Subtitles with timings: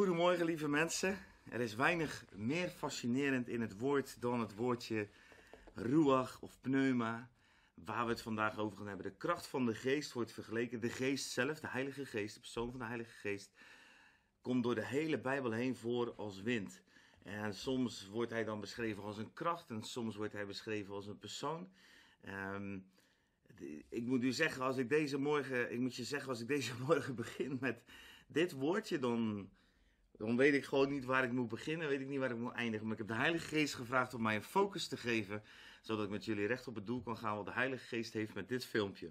[0.00, 1.18] Goedemorgen, lieve mensen.
[1.50, 5.08] Er is weinig meer fascinerend in het woord dan het woordje
[5.74, 7.30] ruach of pneuma,
[7.74, 9.06] waar we het vandaag over gaan hebben.
[9.06, 10.80] De kracht van de geest wordt vergeleken.
[10.80, 13.52] De geest zelf, de Heilige Geest, de persoon van de Heilige Geest,
[14.40, 16.82] komt door de hele Bijbel heen voor als wind.
[17.22, 21.06] En soms wordt hij dan beschreven als een kracht en soms wordt hij beschreven als
[21.06, 21.70] een persoon.
[22.20, 22.78] Ehm,
[23.88, 26.72] ik moet u zeggen, als ik deze morgen, ik moet je zeggen, als ik deze
[26.86, 27.82] morgen begin met
[28.26, 29.50] dit woordje, dan,
[30.26, 32.52] dan weet ik gewoon niet waar ik moet beginnen, weet ik niet waar ik moet
[32.52, 32.86] eindigen.
[32.86, 35.42] Maar ik heb de Heilige Geest gevraagd om mij een focus te geven,
[35.82, 38.34] zodat ik met jullie recht op het doel kan gaan wat de Heilige Geest heeft
[38.34, 39.10] met dit filmpje.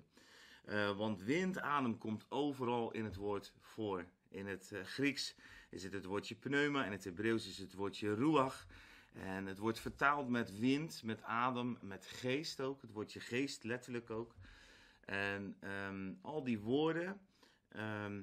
[0.65, 4.05] Eh, want wind, adem komt overal in het woord voor.
[4.29, 5.35] In het eh, Grieks
[5.69, 8.67] is het het woordje pneuma, in het Hebreeuws is het woordje ruach.
[9.13, 12.81] En het wordt vertaald met wind, met adem, met geest ook.
[12.81, 14.35] Het woordje geest letterlijk ook.
[15.05, 17.19] En ehm, al die woorden,
[17.69, 18.21] ehm,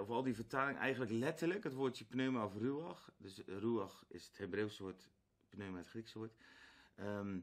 [0.00, 3.12] of al die vertaling eigenlijk letterlijk, het woordje pneuma of ruach.
[3.16, 5.10] Dus ruach is het Hebreeuwse woord,
[5.48, 6.34] pneuma het Griekse woord.
[6.94, 7.40] ehm,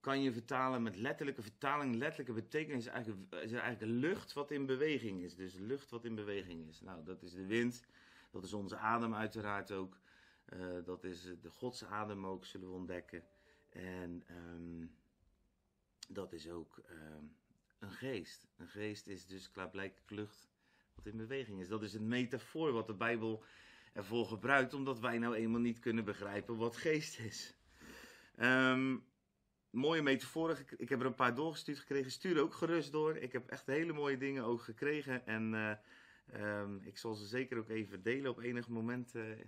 [0.00, 1.94] kan je vertalen met letterlijke vertaling.
[1.94, 5.34] Letterlijke betekenis is eigenlijk, is eigenlijk lucht wat in beweging is.
[5.34, 6.80] Dus lucht wat in beweging is.
[6.80, 7.84] Nou, dat is de wind.
[8.30, 9.98] Dat is onze adem uiteraard ook.
[10.44, 13.24] Eh, dat is de godsadem ook, zullen we ontdekken.
[13.68, 14.86] En ehm,
[16.08, 17.24] dat is ook ehm,
[17.78, 18.46] een geest.
[18.56, 20.53] Een geest is dus klaarblijkelijk lucht
[20.94, 21.68] wat in beweging is.
[21.68, 23.44] Dat is een metafoor wat de Bijbel
[23.92, 27.54] ervoor gebruikt, omdat wij nou eenmaal niet kunnen begrijpen wat geest is.
[28.36, 28.96] Ehm,
[29.70, 30.56] mooie metaforen.
[30.76, 32.10] Ik- heb er een paar doorgestuurd gekregen.
[32.10, 33.16] Stuur ook gerust door.
[33.16, 35.26] Ik heb echt hele mooie dingen ook gekregen.
[35.26, 35.72] En eh,
[36.60, 38.30] ehm, ik zal ze zeker ook even delen.
[38.30, 39.40] Op enig moment eh, eh,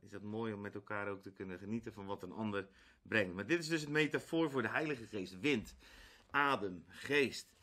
[0.00, 2.68] is dat mooi om met elkaar ook te kunnen genieten van wat een ander
[3.02, 3.34] brengt.
[3.34, 5.40] Maar dit is dus het metafoor voor de Heilige Geest.
[5.40, 5.76] Wind,
[6.30, 7.53] adem, geest.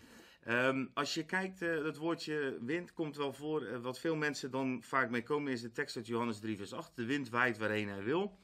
[0.44, 3.66] Ehm, als je kijkt, eh het woordje wind komt wel voor.
[3.66, 6.73] Eh, wat veel mensen dan vaak mee komen is de tekst uit Johannes 3 vers
[6.73, 6.95] 8.
[6.95, 8.38] De wind waait waarheen hij wil.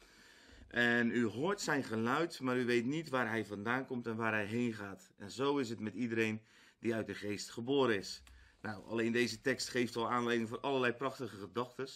[0.68, 4.34] En u hoort zijn geluid, maar u weet niet waar hij vandaan komt en waar
[4.34, 5.12] hij heen gaat.
[5.18, 6.42] En zo is het met iedereen
[6.80, 8.24] die uit de geest geboren is.
[8.62, 11.88] Nou, alleen deze tekst geeft al aanleiding voor allerlei prachtige gedachten.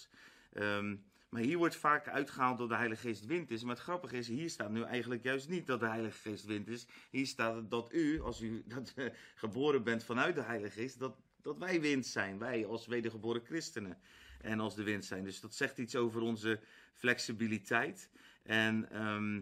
[0.54, 0.96] Ehm,
[1.32, 3.64] maar hier wordt vaak uitgehaald dat de Heilige Geest wind is.
[3.64, 6.68] Maar het grappige is, hier staat nu eigenlijk juist niet dat de Heilige Geest wind
[6.68, 6.86] is.
[7.10, 9.06] Hier staat dat u, als u dat, eh,
[9.36, 12.38] geboren bent vanuit de Heilige Geest, dat, dat wij wind zijn.
[12.38, 13.98] Wij als wedergeboren christenen
[14.42, 15.24] en als de wind zijn.
[15.24, 16.60] Dus dat zegt iets over onze
[16.94, 18.10] flexibiliteit.
[18.44, 19.42] En ehm,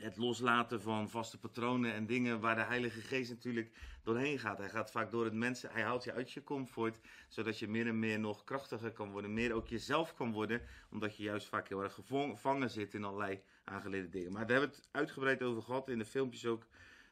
[0.00, 3.70] het loslaten van vaste patronen en dingen waar de Heilige Geest natuurlijk
[4.02, 4.58] doorheen gaat.
[4.58, 7.86] Hij gaat vaak door het mensen, hij haalt je uit je comfort, zodat je meer
[7.86, 11.68] en meer nog krachtiger kan worden, meer ook jezelf kan worden, omdat je juist vaak
[11.68, 14.32] heel erg gevang- gevangen zit in allerlei aangeleerde dingen.
[14.32, 16.66] Maar daar hebben we het uitgebreid over gehad in de filmpjes ook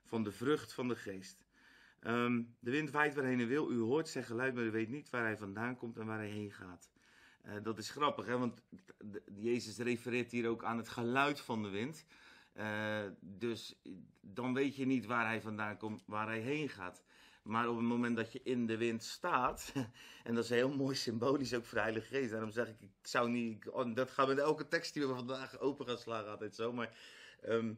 [0.04, 1.46] van de vrucht van de geest.
[2.00, 5.10] Ehm, de wind waait waarheen hij wil, u hoort zijn geluid, maar u weet niet
[5.10, 6.90] waar hij vandaan komt en waar hij heen gaat.
[7.42, 8.38] Eh, dat is grappig, hè?
[8.38, 8.62] want
[9.34, 12.06] Jezus refereert hier ook aan het geluid van de wind.
[12.58, 13.80] Eh, dus
[14.20, 17.02] dan weet je niet waar hij vandaan komt, waar hij heen gaat.
[17.42, 19.72] Maar op het moment dat je in de wind staat,
[20.24, 22.30] en dat is heel mooi symbolisch ook voor de Heilige Geest.
[22.30, 25.58] Daarom zeg ik, ik zou niet, oh, dat gaat met elke tekst die we vandaag
[25.58, 26.72] open gaan slagen altijd zo.
[26.72, 26.98] Maar
[27.42, 27.72] ehm,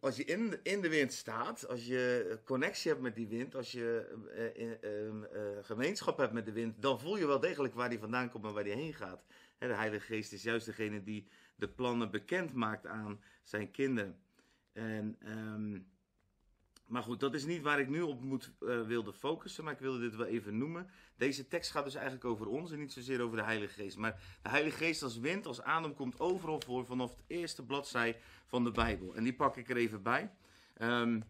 [0.00, 3.54] als je in, de- in de wind staat, als je connectie hebt met die wind,
[3.54, 4.16] als je
[4.54, 7.98] eh, ehm, eh, gemeenschap hebt met de wind, dan voel je wel degelijk waar die
[7.98, 9.24] vandaan komt en waar die heen gaat.
[9.58, 11.28] De Heilige Geest is juist degene die
[11.58, 14.18] de plannen bekend maakt aan zijn kinderen.
[14.72, 15.78] En, ehm,
[16.86, 19.78] maar goed, dat is niet waar ik nu op moet, eh, wilde focussen, maar ik
[19.78, 20.90] wilde dit wel even noemen.
[21.16, 23.96] Deze tekst gaat dus eigenlijk over ons en niet zozeer over de Heilige Geest.
[23.96, 28.20] Maar de Heilige Geest als wind, als adem, komt overal voor vanaf het eerste bladzij
[28.46, 29.14] van de Bijbel.
[29.14, 30.30] En die pak ik er even bij.
[30.74, 31.20] Ehm,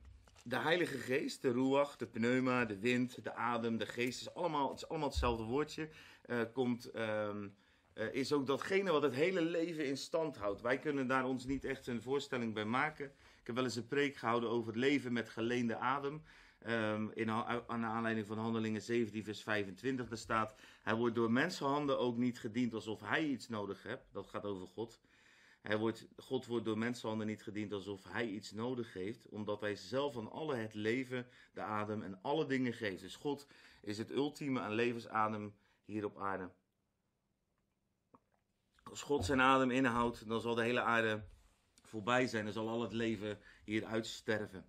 [0.45, 4.69] de Heilige Geest, de ruach, de pneuma, de wind, de adem, de geest, is allemaal,
[4.69, 5.89] het is allemaal hetzelfde woordje.
[6.23, 7.49] eh, komt, ehm,
[7.99, 10.61] eh, is ook datgene wat het hele leven in stand houdt.
[10.61, 13.07] Wij kunnen daar ons niet echt een voorstelling bij maken.
[13.41, 16.23] Ik heb wel eens een preek gehouden over het leven met geleende adem.
[16.59, 21.99] Ehm, in, aan aanleiding van Handelingen 17, vers 25, daar staat: Hij wordt door mensenhanden
[21.99, 24.09] ook niet gediend alsof hij iets nodig heeft.
[24.13, 25.01] Dat gaat over God.
[25.63, 29.75] Hij wordt, God wordt door mensenhanden niet gediend alsof hij iets nodig heeft, omdat hij
[29.75, 33.03] zelf aan alle het leven, de adem en alle dingen geeft.
[33.03, 33.47] Dus God
[33.83, 36.51] is het ultieme aan levensadem hier op aarde.
[38.93, 41.25] God zijn adem inhoudt, dan zal de hele aarde
[41.83, 42.45] voorbij zijn.
[42.45, 44.67] Dan zal al het leven hier uitsterven.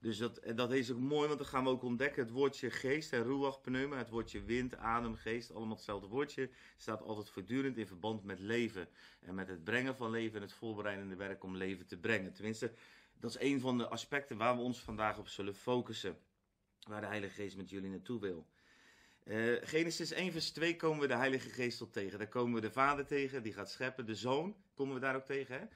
[0.00, 2.22] Dus dat, dat is ook mooi, want dan gaan we ook ontdekken.
[2.22, 7.02] Het woordje geest en ruach pneuma, het woordje wind, adem, geest, allemaal hetzelfde woordje, staat
[7.02, 8.88] altijd voortdurend in verband met leven.
[9.20, 12.32] En met het brengen van leven en het voorbereidende werk om leven te brengen.
[12.32, 12.72] Tenminste,
[13.18, 16.18] dat is een van de aspecten waar we ons vandaag op zullen focussen.
[16.88, 18.46] Waar de Heilige Geest met jullie naartoe wil.
[19.26, 22.18] Uh, Genesis 1 vers 2 komen we de Heilige Geest tot tegen.
[22.18, 24.06] Daar komen we de Vader tegen, die gaat scheppen.
[24.06, 25.58] De Zoon komen we daar ook tegen.
[25.58, 25.66] Hè?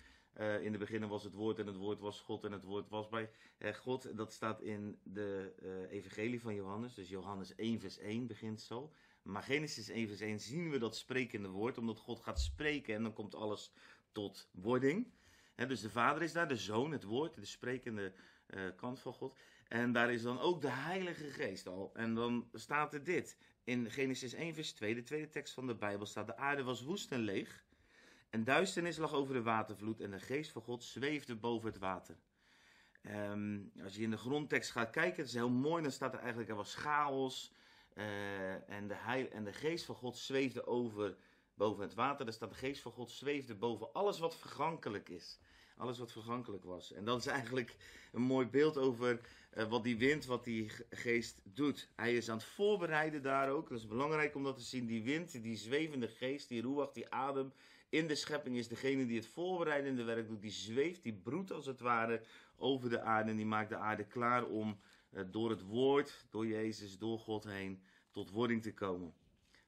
[0.58, 2.88] Uh, in de beginnen was het woord en het woord was God en het woord
[2.88, 3.30] was bij
[3.74, 4.16] God.
[4.16, 5.54] Dat staat in de
[5.90, 6.94] evangelie van Johannes.
[6.94, 8.92] Dus Johannes 1 vers 1 begint zo.
[9.22, 11.78] Maar Genesis 1 vers 1 zien we dat sprekende woord.
[11.78, 13.72] Omdat God gaat spreken en dan komt alles
[14.12, 15.12] tot wording.
[15.54, 18.12] Dus de Vader is daar, de Zoon, het woord, de sprekende
[18.76, 19.38] kant van God.
[19.70, 21.90] En daar is dan ook de Heilige Geest al.
[21.94, 23.36] En dan staat er dit.
[23.64, 26.26] In Genesis 1 vers 2, de tweede tekst van de Bijbel staat.
[26.26, 27.64] De aarde was woest en leeg.
[28.30, 30.00] En duisternis lag over de watervloed.
[30.00, 32.16] En de geest van God zweefde boven het water.
[33.06, 35.82] Um, als je in de grondtekst gaat kijken, het is heel mooi.
[35.82, 37.52] Dan staat er eigenlijk, er was chaos.
[37.94, 41.16] Uh, en, de heil, en de geest van God zweefde over
[41.54, 42.24] boven het water.
[42.24, 45.38] Daar staat de geest van God zweefde boven alles wat vergankelijk is.
[45.80, 46.92] Alles wat vergankelijk was.
[46.92, 47.76] En dat is eigenlijk
[48.12, 49.20] een mooi beeld over
[49.54, 51.88] uh, wat die wind, wat die geest doet.
[51.96, 53.68] Hij is aan het voorbereiden daar ook.
[53.68, 54.86] Dat is belangrijk om dat te zien.
[54.86, 57.52] Die wind, die zwevende geest, die roewacht, die adem
[57.88, 60.40] in de schepping is degene die het voorbereidende werk doet.
[60.40, 62.22] Die zweeft, die broedt als het ware
[62.56, 63.30] over de aarde.
[63.30, 64.78] En die maakt de aarde klaar om
[65.10, 69.14] uh, door het woord, door Jezus, door God heen tot wording te komen.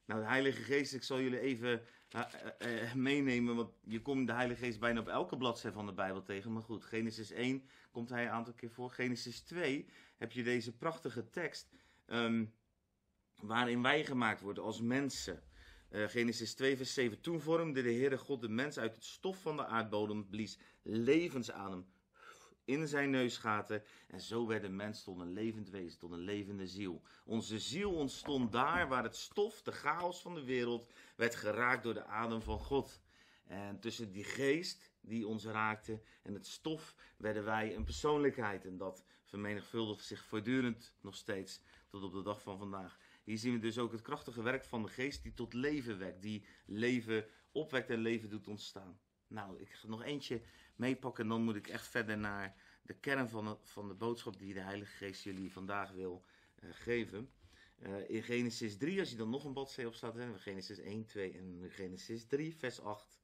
[0.05, 1.81] Nou, de Heilige Geest, ik zal jullie even
[2.15, 2.25] uh,
[2.59, 6.23] uh, meenemen, want je komt de Heilige Geest bijna op elke bladzijde van de Bijbel
[6.23, 6.53] tegen.
[6.53, 8.91] Maar goed, Genesis 1 komt hij een aantal keer voor.
[8.91, 11.69] Genesis 2 heb je deze prachtige tekst
[12.07, 12.53] um,
[13.41, 15.43] waarin wij gemaakt worden als mensen.
[15.95, 17.21] Genesis 2 vers 7.
[17.21, 21.85] Toen vormde de Heere God de mens uit het stof van de aardbodem, blies levensadem
[22.65, 23.83] in zijn neusgaten.
[24.07, 27.01] En zo werd de mens tot een levend wezen, tot een levende ziel.
[27.25, 31.93] Onze ziel ontstond daar waar het stof, de chaos van de wereld, werd geraakt door
[31.93, 33.01] de adem van God.
[33.43, 38.65] En tussen die geest die ons raakte en het stof werden wij een persoonlijkheid.
[38.65, 42.99] En dat vermenigvuldigt zich voortdurend nog steeds tot op de dag van vandaag.
[43.23, 46.21] Hier zien we dus ook het krachtige werk van de geest die tot leven wekt,
[46.21, 48.99] die leven opwekt en leven doet ontstaan.
[49.33, 50.41] Nou, ik ga nog eentje
[50.75, 54.39] meepakken en dan moet ik echt verder naar de kern van de, van de boodschap
[54.39, 56.25] die de Heilige Geest jullie vandaag wil
[56.63, 57.29] uh, geven.
[57.79, 61.05] Uh, in Genesis 3, als je dan nog een bladzijde op staat, hè, Genesis 1,
[61.05, 63.21] 2 en Genesis 3, vers 8.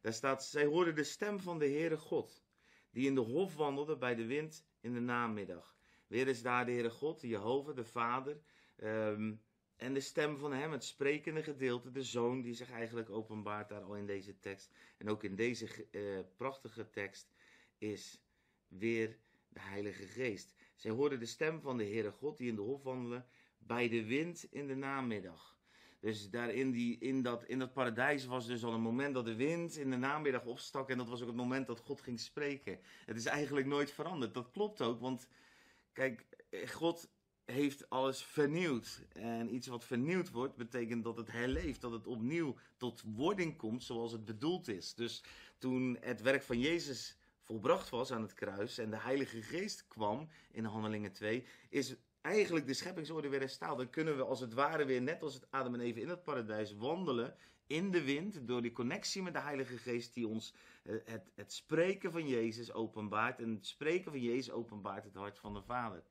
[0.00, 2.44] Daar staat, zij hoorden de stem van de Heere God,
[2.90, 5.76] die in de hof wandelde bij de wind in de namiddag.
[6.06, 8.40] Weer is daar de Heere God, Jehovah, de Vader,
[8.76, 9.42] um,
[9.82, 13.82] en de stem van hem, het sprekende gedeelte, de zoon, die zich eigenlijk openbaart daar
[13.82, 14.70] al in deze tekst.
[14.98, 17.32] En ook in deze uh, prachtige tekst
[17.78, 18.22] is
[18.68, 19.18] weer
[19.48, 20.54] de Heilige Geest.
[20.76, 23.24] Zij hoorden de stem van de Heere God, die in de hof wandelde,
[23.58, 25.60] bij de wind in de namiddag.
[26.00, 29.24] Dus daar in, die, in, dat, in dat paradijs was dus al een moment dat
[29.24, 30.90] de wind in de namiddag opstak.
[30.90, 32.78] En dat was ook het moment dat God ging spreken.
[33.06, 34.34] Het is eigenlijk nooit veranderd.
[34.34, 35.28] Dat klopt ook, want
[35.92, 36.26] kijk,
[36.66, 37.11] God
[37.44, 39.02] heeft alles vernieuwd.
[39.12, 43.84] En iets wat vernieuwd wordt, betekent dat het herleeft, dat het opnieuw tot wording komt
[43.84, 44.94] zoals het bedoeld is.
[44.94, 45.24] Dus
[45.58, 50.28] toen het werk van Jezus volbracht was aan het kruis en de Heilige Geest kwam
[50.50, 53.78] in Handelingen 2, is eigenlijk de scheppingsorde weer hersteld.
[53.78, 56.22] Dan kunnen we als het ware weer, net als het Adam en even in het
[56.22, 57.36] paradijs, wandelen
[57.66, 61.52] in de wind door die connectie met de Heilige Geest die ons eh, het, het
[61.52, 63.40] spreken van Jezus openbaart.
[63.40, 66.02] En het spreken van Jezus openbaart het hart van de Vader.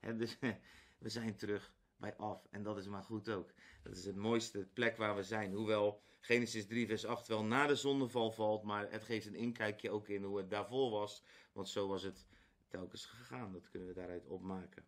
[0.00, 0.38] Dus
[0.98, 2.46] we zijn terug bij af.
[2.50, 3.52] En dat is maar goed ook.
[3.82, 5.52] Dat is het mooiste plek waar we zijn.
[5.52, 8.62] Hoewel Genesis 3 vers 8 wel na de zondeval valt.
[8.62, 11.24] Maar het geeft een inkijkje ook in hoe het daarvoor was.
[11.52, 12.26] Want zo was het
[12.68, 13.52] telkens gegaan.
[13.52, 14.84] Dat kunnen we daaruit opmaken.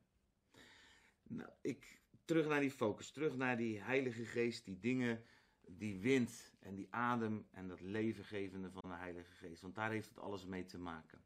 [1.22, 3.10] Nou, ik, terug naar die focus.
[3.10, 4.64] Terug naar die heilige geest.
[4.64, 5.24] Die dingen,
[5.66, 9.62] die wind en die adem en dat levengevende van de heilige geest.
[9.62, 11.24] Want daar heeft het alles mee te maken.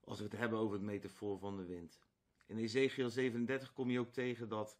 [0.00, 2.00] Als we het hebben over het metafoor van de wind.
[2.46, 4.78] In Ezekiel 37 kom je ook tegen dat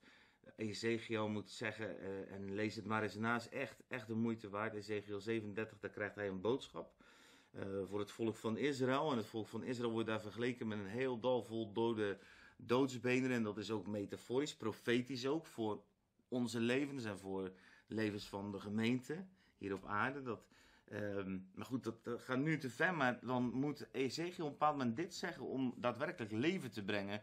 [0.56, 4.48] Ezekiel moet zeggen, uh, en lees het maar eens na, is echt, echt de moeite
[4.48, 4.74] waard.
[4.74, 6.92] Ezekiel 37, daar krijgt hij een boodschap
[7.54, 9.10] uh, voor het volk van Israël.
[9.10, 12.18] En het volk van Israël wordt daar vergeleken met een heel dal vol dode
[12.56, 13.30] doodsbenen.
[13.30, 15.82] En dat is ook metaforisch, profetisch ook, voor
[16.28, 17.52] onze levens en voor
[17.86, 19.24] levens van de gemeente
[19.58, 20.22] hier op aarde.
[20.22, 20.46] Dat,
[20.92, 24.58] um, maar goed, dat, dat, gaat nu te ver, maar dan moet Ezekiel op een
[24.58, 27.22] bepaald moment dit zeggen om daadwerkelijk leven te brengen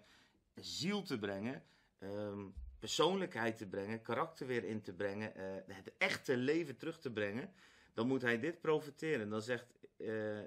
[0.55, 1.63] ziel te brengen,
[1.99, 7.11] um, persoonlijkheid te brengen, karakter weer in te brengen, uh, het echte leven terug te
[7.11, 7.53] brengen,
[7.93, 9.29] dan moet hij dit profiteren.
[9.29, 9.67] Dan, zegt,
[9.97, 10.41] uh,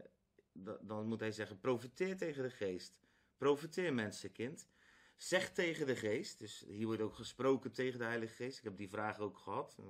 [0.81, 2.99] dan moet hij zeggen: profiteer tegen de geest.
[3.37, 4.69] Profiteer, mensenkind.
[5.17, 6.39] Zeg tegen de geest.
[6.39, 8.59] Dus hier wordt ook gesproken tegen de Heilige Geest.
[8.59, 9.75] Ik heb die vraag ook gehad.
[9.77, 9.87] Daar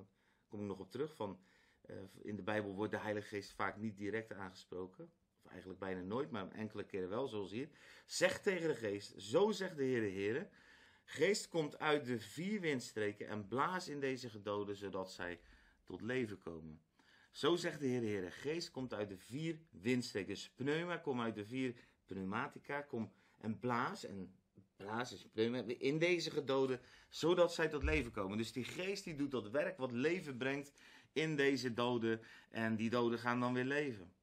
[0.47, 1.15] kom ik nog op terug.
[1.15, 1.39] Van,
[1.85, 5.11] uh, in de Bijbel wordt de Heilige Geest vaak niet direct aangesproken
[5.49, 7.69] eigenlijk bijna nooit, maar enkele keren wel, zoals hier.
[8.05, 10.49] Zeg tegen de geest, zo zegt de Heer de Heer,
[11.09, 15.39] Geest komt uit de vier windstreken en blaast in deze gedoden, zodat zij
[15.83, 16.81] tot leven komen.
[17.31, 20.33] Zo zegt de Heer, Heer, geest komt uit de vier windstreken.
[20.33, 21.75] Dus pneuma komt uit de vier
[22.05, 24.35] pneumatica, kom en blaas, en
[24.75, 28.37] blaas is pneuma, in deze gedoden, zodat zij tot leven komen.
[28.37, 30.71] Dus die geest die doet dat werk wat leven brengt
[31.13, 34.13] in deze doden, en die doden gaan dan weer leven.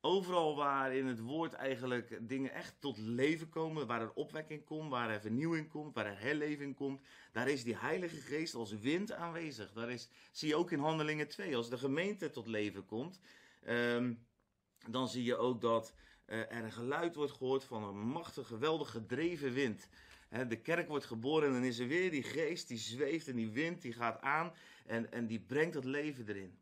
[0.00, 4.90] Overal waar in het woord eigenlijk dingen echt tot leven komen, waar er opwekking komt,
[4.90, 7.00] waar er vernieuwing komt, waar er herleving komt,
[7.32, 9.72] daar is die Heilige Geest als wind aanwezig.
[9.72, 13.20] Daar is, zie je ook in Handelingen 2, als de gemeente tot leven komt,
[13.62, 14.14] ehm,
[14.88, 15.94] dan zie je ook dat
[16.26, 19.88] uh, er een geluid wordt gehoord van een machtig, geweldig gedreven wind.
[20.48, 23.50] de kerk wordt geboren en dan is er weer die geest die zweeft en die
[23.50, 24.52] wind die gaat aan
[24.86, 26.58] en, en die brengt het leven erin.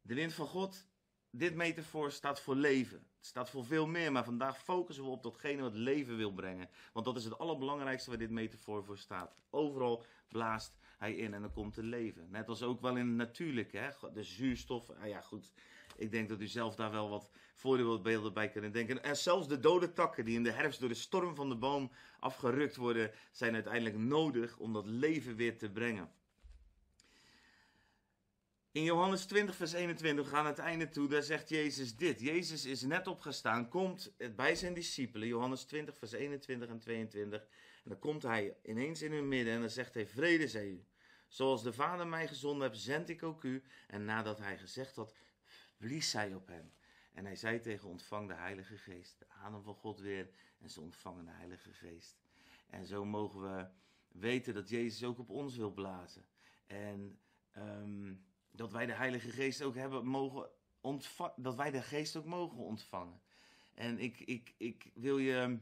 [0.00, 0.86] De wind van God
[1.34, 3.06] dit metafoor staat voor leven.
[3.16, 6.68] Het staat voor veel meer, maar vandaag focussen we op datgene wat leven wil brengen.
[6.92, 9.34] Want dat is het allerbelangrijkste waar dit metafoor voor staat.
[9.50, 12.30] Overal blaast hij in en dan komt er leven.
[12.30, 13.90] Net als ook wel in het natuurlijke, hè?
[14.12, 14.90] de zuurstof.
[14.90, 15.52] Ah ja, goed.
[15.96, 19.02] Ik denk dat u zelf daar wel wat voorbeelden bij kunnen denken.
[19.02, 21.90] En zelfs de dode takken die in de herfst door de storm van de boom
[22.20, 26.10] afgerukt worden, zijn uiteindelijk nodig om dat leven weer te brengen.
[28.72, 32.20] In Johannes 20, vers 21 gaan het einde toe, daar zegt Jezus dit.
[32.20, 37.40] Jezus is net opgestaan, komt bij zijn discipelen, Johannes 20, vers 21 en 22.
[37.40, 40.84] En dan komt hij ineens in hun midden en dan zegt hij, vrede zij u.
[41.28, 43.62] Zoals de Vader mij gezonden hebt, zend ik ook u.
[43.86, 45.14] En nadat hij gezegd had,
[45.76, 46.72] blies hij op hem.
[47.12, 49.18] En hij zei tegen, ontvang de Heilige Geest.
[49.18, 52.20] De adem van God weer en ze ontvangen de Heilige Geest.
[52.66, 53.66] En zo mogen we
[54.08, 56.24] weten dat Jezus ook op ons wil blazen.
[56.66, 57.18] En...
[57.56, 61.34] Um, dat wij de Heilige Geest ook hebben mogen ontvangen.
[61.36, 63.20] Dat wij de Geest ook mogen ontvangen.
[63.74, 65.58] En ik, ik, ik wil je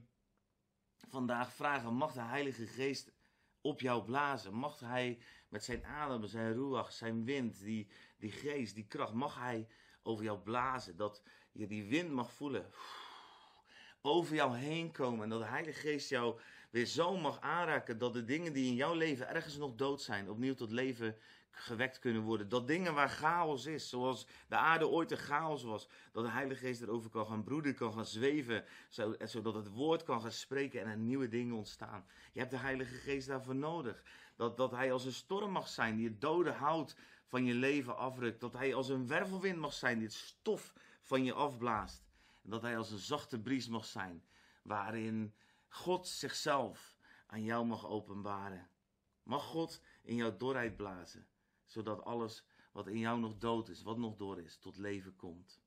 [1.08, 3.12] vandaag vragen: mag de Heilige Geest
[3.60, 4.54] op jou blazen?
[4.54, 5.18] Mag hij
[5.48, 9.68] met zijn adem, zijn ruach, zijn wind, die, die geest, die kracht, mag hij
[10.02, 10.96] over jou blazen?
[10.96, 12.70] Dat je die wind mag voelen.
[14.02, 15.22] Over jou heen komen.
[15.22, 17.98] En dat de Heilige Geest jou weer zo mag aanraken.
[17.98, 21.16] Dat de dingen die in jouw leven ergens nog dood zijn, opnieuw tot leven
[21.50, 22.48] gewekt kunnen worden.
[22.48, 26.66] Dat dingen waar chaos is, zoals de aarde ooit een chaos was, dat de Heilige
[26.66, 28.64] Geest erover kan gaan broeden, kan gaan zweven,
[29.24, 32.06] zodat het woord kan gaan spreken en er nieuwe dingen ontstaan.
[32.32, 34.02] Je hebt de Heilige Geest daarvoor nodig.
[34.36, 37.96] Dat, dat Hij als een storm mag zijn die het dode hout van je leven
[37.96, 38.40] afrukt.
[38.40, 42.04] Dat Hij als een wervelwind mag zijn die het stof van je afblaast.
[42.42, 44.24] En dat Hij als een zachte bries mag zijn,
[44.62, 45.34] waarin
[45.68, 48.68] God zichzelf aan jou mag openbaren.
[49.22, 51.26] Mag God in jouw dorheid blazen
[51.70, 55.60] zodat alles wat in jou nog dood is, wat nog door is, tot leven komt.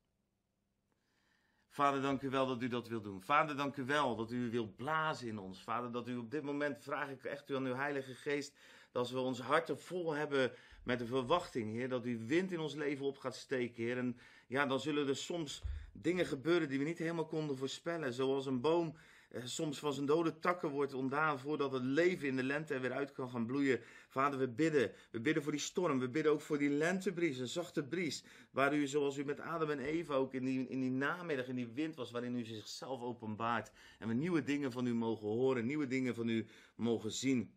[1.68, 3.22] Vader, dank u wel dat u dat wilt doen.
[3.22, 5.62] Vader, dank u wel dat u wilt blazen in ons.
[5.62, 8.54] Vader, dat u op dit moment, vraag ik echt u aan uw Heilige Geest,
[8.92, 10.52] dat als we onze harten vol hebben
[10.84, 13.98] met de verwachting, Heer, dat u wind in ons leven op gaat steken, Heer.
[13.98, 18.46] En ja, dan zullen er soms dingen gebeuren die we niet helemaal konden voorspellen, zoals
[18.46, 18.96] een boom
[19.42, 22.92] soms van zijn dode takken wordt ontdaan voordat het leven in de lente er weer
[22.92, 23.80] uit kan gaan bloeien.
[24.08, 24.92] Vader, we bidden.
[25.10, 25.98] We bidden voor die storm.
[25.98, 28.24] We bidden ook voor die lentebries, een zachte bries.
[28.50, 31.54] Waar u, zoals u met Adam en Eva ook in die, in die namiddag, in
[31.54, 33.70] die wind was, waarin u zichzelf openbaart.
[33.98, 37.54] En we nieuwe dingen van u mogen horen, nieuwe dingen van u mogen zien.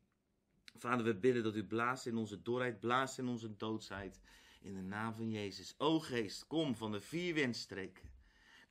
[0.77, 4.19] Vader, we bidden dat u blaast in onze dorheid, blaast in onze doodsheid.
[4.61, 5.75] In de naam van Jezus.
[5.77, 8.16] O geest, kom van de vier windstreken.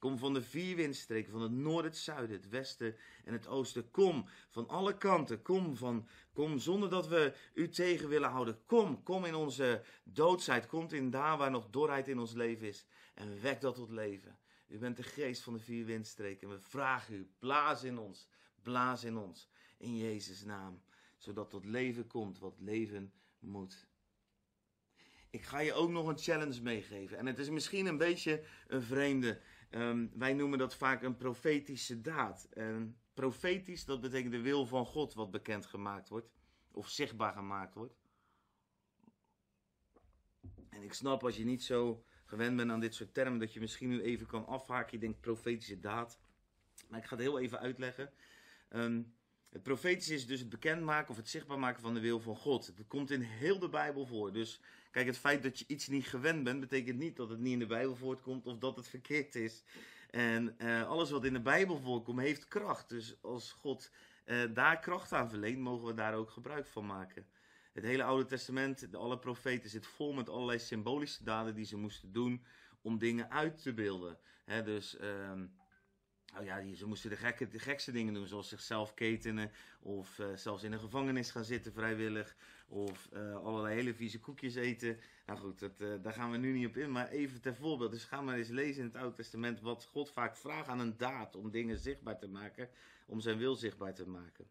[0.06, 3.90] Kom van de vier windstreken, van het noorden, het zuiden, het westen en het oosten.
[3.90, 5.42] Kom van alle kanten.
[5.42, 8.64] Kom, van, kom zonder dat we u tegen willen houden.
[8.66, 10.66] Kom, kom in onze doodsheid.
[10.66, 12.86] Kom in daar waar nog dorheid in ons leven is.
[13.14, 14.38] En wek dat tot leven.
[14.68, 16.48] U bent de geest van de vier windstreken.
[16.48, 18.28] En we vragen u, blaas in ons.
[18.62, 19.48] Blaas in ons.
[19.78, 20.82] In Jezus' naam.
[21.18, 23.88] Zodat tot leven komt wat leven moet.
[25.30, 27.18] Ik ga je ook nog een challenge meegeven.
[27.18, 29.40] En het is misschien een beetje een vreemde.
[29.76, 32.48] Um, wij noemen dat vaak een profetische daad.
[32.50, 36.30] En profetisch, dat betekent de wil van God wat bekendgemaakt wordt.
[36.70, 37.94] Of zichtbaar gemaakt wordt.
[40.68, 43.60] En ik snap als je niet zo gewend bent aan dit soort termen, dat je
[43.60, 44.92] misschien nu even kan afhaken.
[44.92, 46.20] Je denkt profetische daad.
[46.88, 48.12] Maar ik ga het heel even uitleggen.
[48.70, 49.14] Um,
[49.48, 52.66] het profetische is dus het bekendmaken of het zichtbaar maken van de wil van God.
[52.66, 54.32] Het komt in heel de Bijbel voor.
[54.32, 54.60] Dus
[54.96, 57.58] kijk, het feit dat je iets niet gewend bent, betekent niet dat het niet in
[57.58, 59.64] de Bijbel voortkomt of dat het verkeerd is.
[60.10, 62.88] En uh, alles wat in de Bijbel voorkomt, heeft kracht.
[62.88, 63.90] Dus als God
[64.26, 67.26] uh, daar kracht aan verleent, mogen we daar ook gebruik van maken.
[67.72, 71.76] Het hele Oude Testament, de alle profeten, zit vol met allerlei symbolische daden die ze
[71.76, 72.44] moesten doen
[72.82, 74.18] om dingen uit te beelden.
[74.64, 74.96] Dus.
[75.00, 75.32] Uh,
[76.44, 79.50] nou ja, ze moesten de, gekke, de gekste dingen doen, zoals zichzelf ketenen.
[79.80, 82.36] Of uh, zelfs in een gevangenis gaan zitten vrijwillig.
[82.68, 84.98] Of uh, allerlei hele vieze koekjes eten.
[85.26, 86.90] Nou goed, dat, uh, daar gaan we nu niet op in.
[86.90, 87.90] Maar even ter voorbeeld.
[87.90, 90.96] Dus ga maar eens lezen in het Oude Testament wat God vaak vraagt aan een
[90.96, 91.36] daad.
[91.36, 92.68] Om dingen zichtbaar te maken.
[93.06, 94.46] Om zijn wil zichtbaar te maken.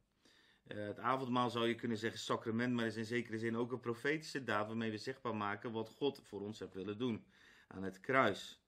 [0.67, 2.73] het avondmaal zou je kunnen zeggen sacrament.
[2.73, 4.67] Maar is in zekere zin ook een profetische daad.
[4.67, 7.25] Waarmee we zichtbaar maken wat God voor ons heeft willen doen.
[7.67, 8.64] Aan het kruis.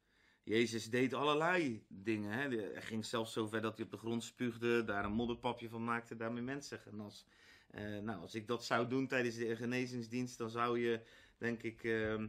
[0.48, 2.32] Jezus deed allerlei dingen.
[2.32, 2.48] Hè.
[2.50, 5.84] Hij ging zelfs zo ver dat hij op de grond spuugde, daar een modderpapje van
[5.84, 7.25] maakte, daarmee mensen genas.
[7.72, 11.01] Uh, nou, als ik dat zou doen tijdens de genezingsdienst, dan zou je,
[11.38, 12.24] denk ik, uh,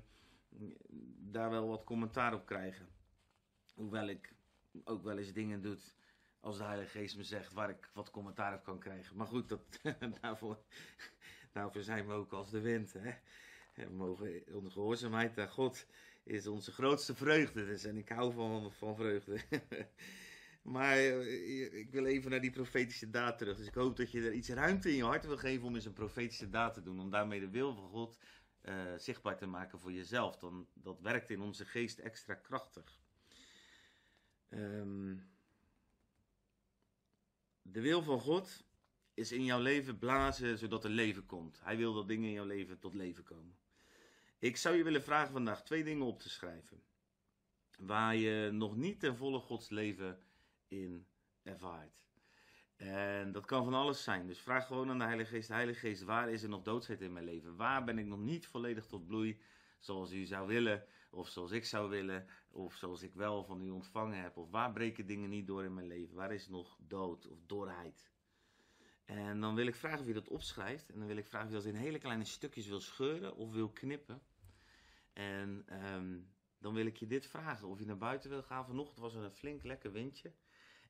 [1.18, 2.88] daar wel wat commentaar op krijgen.
[3.75, 4.32] Hoewel ik
[4.84, 5.76] ook wel eens dingen doe
[6.40, 9.16] als de Heilige Geest me zegt waar ik wat commentaar op kan krijgen.
[9.16, 9.80] Maar goed, dat,
[10.20, 10.58] daarvoor,
[11.52, 12.92] daarvoor zijn we ook als de wind.
[12.92, 13.12] Hè.
[13.75, 15.87] We mogen onder gehoorzaamheid aan God
[16.28, 17.66] is onze grootste vreugde.
[17.66, 19.40] Dus, en ik hou van, van vreugde.
[20.62, 23.56] maar eh, ik wil even naar die profetische daad terug.
[23.56, 25.85] Dus ik hoop dat je er iets ruimte in je hart wil geven om eens
[25.85, 27.00] een profetische daad te doen.
[27.00, 28.18] Om daarmee de wil van God
[28.62, 30.37] uh, zichtbaar te maken voor jezelf.
[30.37, 33.00] Dan, dat werkt in onze geest extra krachtig.
[34.50, 35.30] Um,
[37.62, 38.64] de wil van God
[39.14, 41.61] is in jouw leven blazen zodat er leven komt.
[41.62, 43.56] Hij wil dat dingen in jouw leven tot leven komen.
[44.40, 46.83] Ik zou je willen vragen vandaag twee dingen op te schrijven.
[47.78, 50.18] Waar je nog niet ten volle Gods leven
[50.66, 51.07] in
[51.42, 51.99] ervaart.
[52.76, 54.26] En dat kan van alles zijn.
[54.26, 57.12] Dus vraag gewoon aan de Heilige Geest: Heilige Geest, waar is er nog doodsheid in
[57.12, 57.57] mijn leven?
[57.57, 59.40] Waar ben ik nog niet volledig tot bloei
[59.78, 60.85] zoals u zou willen?
[61.11, 62.26] Of zoals ik zou willen?
[62.50, 64.37] Of zoals ik wel van u ontvangen heb?
[64.37, 66.16] Of waar breken dingen niet door in mijn leven?
[66.16, 68.11] Waar is nog dood of dorheid?
[69.04, 70.90] En dan wil ik vragen of je dat opschrijft.
[70.90, 73.52] En dan wil ik vragen of je dat in hele kleine stukjes wil scheuren of
[73.52, 74.23] wil knippen.
[75.18, 77.68] En um, dan wil ik je dit vragen.
[77.68, 78.66] Of je naar buiten wil gaan.
[78.66, 80.32] Vanochtend was er een flink lekker windje.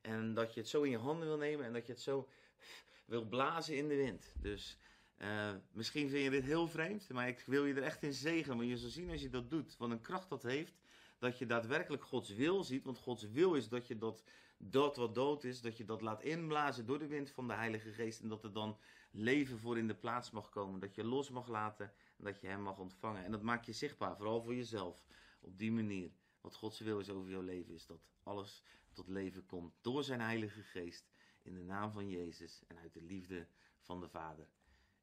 [0.00, 2.28] En dat je het zo in je handen wil nemen en dat je het zo
[3.06, 4.34] wil blazen in de wind.
[4.40, 4.78] Dus
[5.18, 8.56] uh, misschien vind je dit heel vreemd, maar ik wil je er echt in zegen.
[8.56, 10.78] Maar je zal zien als je dat doet, wat een kracht dat heeft.
[11.18, 12.84] Dat je daadwerkelijk Gods wil ziet.
[12.84, 14.22] Want Gods wil is dat je dat,
[14.58, 17.92] dat wat dood is, dat je dat laat inblazen door de wind van de Heilige
[17.92, 18.20] Geest.
[18.20, 18.78] En dat er dan
[19.10, 20.80] leven voor in de plaats mag komen.
[20.80, 23.24] Dat je los mag laten en dat je Hem mag ontvangen.
[23.24, 25.06] En dat maakt je zichtbaar, vooral voor jezelf.
[25.40, 26.10] Op die manier.
[26.40, 30.20] Wat Gods wil is over jouw leven, is dat alles tot leven komt door zijn
[30.20, 31.10] Heilige Geest.
[31.42, 33.48] In de naam van Jezus en uit de liefde
[33.80, 34.48] van de Vader.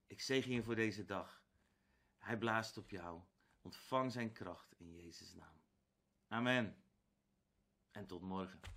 [0.08, 1.44] Ik zegen je voor deze dag.
[2.18, 3.22] Hij blaast op jou.
[3.62, 5.62] Ontvang zijn kracht in Jezus' naam.
[6.28, 6.76] Amen.
[7.92, 8.75] En tot morgen.